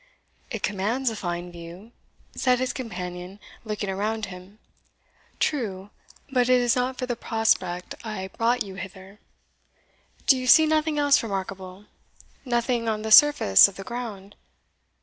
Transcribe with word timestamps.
"It 0.49 0.63
commands 0.63 1.11
a 1.11 1.15
fine 1.15 1.51
view," 1.51 1.91
said 2.35 2.57
his 2.57 2.73
companion, 2.73 3.39
looking 3.63 3.87
around 3.87 4.25
him. 4.33 4.57
"True: 5.39 5.91
but 6.31 6.49
it 6.49 6.59
is 6.59 6.75
not 6.75 6.97
for 6.97 7.05
the 7.05 7.15
prospect 7.15 7.93
I 8.03 8.29
brought 8.35 8.63
you 8.63 8.73
hither; 8.73 9.19
do 10.25 10.39
you 10.39 10.47
see 10.47 10.65
nothing 10.65 10.97
else 10.97 11.21
remarkable? 11.21 11.85
nothing 12.45 12.89
on 12.89 13.03
the 13.03 13.11
surface 13.11 13.67
of 13.67 13.75
the 13.75 13.83
ground?" 13.83 14.33